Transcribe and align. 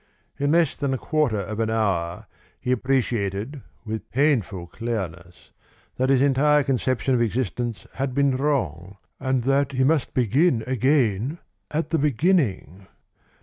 In 0.39 0.51
less 0.53 0.75
than 0.75 0.95
a 0.95 0.97
quarter 0.97 1.39
of 1.41 1.59
an 1.59 1.69
hour 1.69 2.25
he 2.59 2.71
appreciated 2.71 3.61
with 3.85 4.09
painful 4.09 4.65
clearness 4.65 5.51
that 5.97 6.09
his 6.09 6.23
entire 6.23 6.63
conception 6.63 7.13
of 7.13 7.21
existence 7.21 7.85
had 7.93 8.15
been 8.15 8.35
wrong, 8.35 8.97
and 9.19 9.43
that 9.43 9.73
he 9.73 9.83
must 9.83 10.15
begin 10.15 10.63
again 10.65 11.37
at 11.69 11.91
the 11.91 11.99
beginning. 11.99 12.87